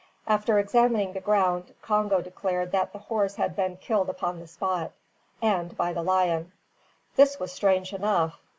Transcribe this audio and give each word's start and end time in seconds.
After 0.25 0.57
examining 0.57 1.13
the 1.13 1.19
ground, 1.19 1.75
Congo 1.83 2.21
declared 2.23 2.71
that 2.71 2.91
the 2.91 2.97
horse 2.97 3.35
had 3.35 3.55
been 3.55 3.77
killed 3.77 4.09
upon 4.09 4.39
the 4.39 4.47
spot, 4.47 4.93
and 5.43 5.77
by 5.77 5.93
the 5.93 6.01
lion. 6.01 6.53
This 7.17 7.39
was 7.39 7.51
strange 7.51 7.93
enough. 7.93 8.39